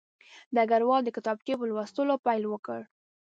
ډګروال 0.55 1.01
د 1.03 1.09
کتابچې 1.15 1.53
په 1.59 1.65
لوستلو 1.69 2.13
پیل 2.25 2.43
وکړ 2.47 2.79